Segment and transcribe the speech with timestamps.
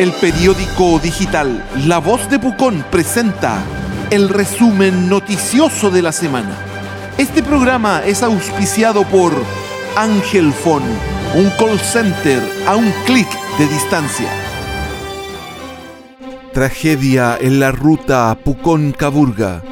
[0.00, 3.62] El periódico digital La Voz de Pucón presenta
[4.08, 6.56] el resumen noticioso de la semana.
[7.18, 9.30] Este programa es auspiciado por
[9.98, 10.86] Ángel Phone,
[11.34, 13.28] un call center a un clic
[13.58, 14.30] de distancia.
[16.54, 19.62] Tragedia en la ruta Pucón-Caburga.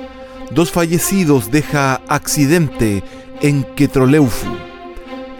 [0.50, 3.02] Dos fallecidos deja accidente
[3.40, 4.46] en Quetroleufu.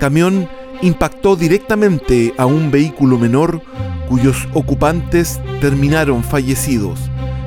[0.00, 0.48] Camión
[0.82, 3.62] impactó directamente a un vehículo menor
[4.08, 6.98] cuyos ocupantes terminaron fallecidos.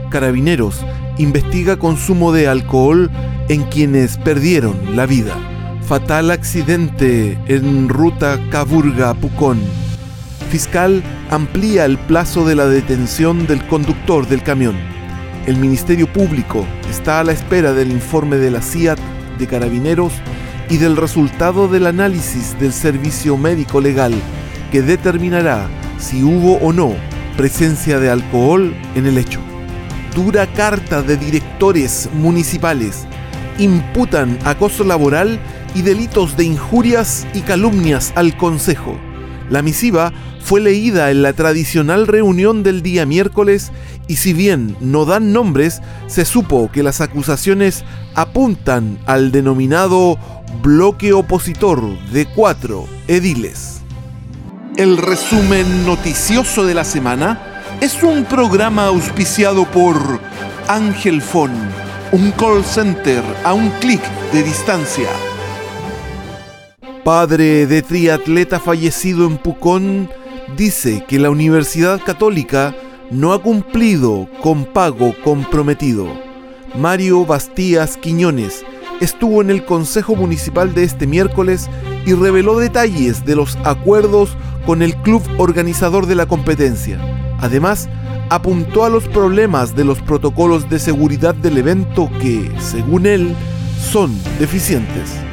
[0.09, 0.85] Carabineros
[1.17, 3.09] investiga consumo de alcohol
[3.49, 5.35] en quienes perdieron la vida.
[5.84, 9.59] Fatal accidente en ruta Caburga-Pucón.
[10.49, 14.76] Fiscal amplía el plazo de la detención del conductor del camión.
[15.48, 18.99] El Ministerio Público está a la espera del informe de la CIAT
[19.40, 20.13] de Carabineros
[20.71, 24.13] y del resultado del análisis del servicio médico legal
[24.71, 25.67] que determinará
[25.99, 26.95] si hubo o no
[27.35, 29.41] presencia de alcohol en el hecho.
[30.15, 33.05] Dura carta de directores municipales
[33.57, 35.41] imputan acoso laboral
[35.76, 39.10] y delitos de injurias y calumnias al Consejo.
[39.52, 43.74] La misiva fue leída en la tradicional reunión del día miércoles
[44.08, 47.84] y si bien no dan nombres, se supo que las acusaciones
[48.16, 50.18] apuntan al denominado
[50.63, 53.82] bloque opositor de cuatro ediles.
[54.77, 59.98] El resumen noticioso de la semana es un programa auspiciado por
[60.70, 61.52] Ángel Fon,
[62.13, 65.09] un call center a un clic de distancia.
[67.03, 70.07] Padre de triatleta fallecido en Pucón
[70.56, 72.75] dice que la Universidad Católica
[73.09, 76.08] no ha cumplido con pago comprometido.
[76.75, 78.63] Mario Bastías Quiñones
[79.00, 81.72] estuvo en el Consejo Municipal de este miércoles
[82.06, 84.38] y reveló detalles de los acuerdos
[84.68, 87.00] con el club organizador de la competencia.
[87.40, 87.90] Además,
[88.30, 93.36] apuntó a los problemas de los protocolos de seguridad del evento que, según él,
[93.92, 95.31] son deficientes.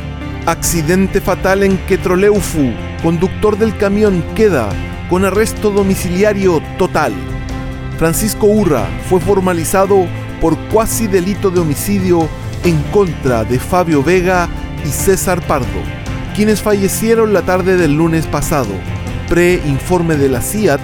[0.49, 2.73] Accidente fatal en Quetroleufu.
[3.03, 4.71] Conductor del camión queda
[5.11, 7.13] con arresto domiciliario total.
[7.99, 10.07] Francisco Urra fue formalizado
[10.41, 12.31] por cuasi delito de homicidio
[12.65, 14.49] en contra de Fabio Vega
[14.87, 15.67] y César Pardo,
[16.35, 18.73] quienes fallecieron la tarde del lunes pasado.
[19.29, 20.81] Pre-informe de la CIAT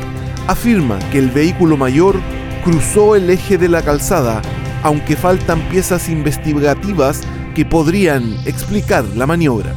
[0.46, 2.20] afirma que el vehículo mayor
[2.64, 4.42] cruzó el eje de la calzada,
[4.82, 7.22] aunque faltan piezas investigativas
[7.54, 9.74] que podrían explicar la maniobra.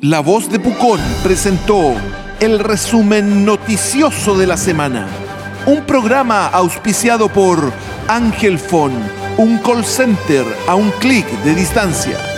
[0.00, 1.94] La voz de Pucón presentó
[2.40, 5.06] el resumen noticioso de la semana,
[5.66, 7.72] un programa auspiciado por
[8.08, 8.92] Ángel Fon
[9.38, 12.31] un call center a un clic de distancia.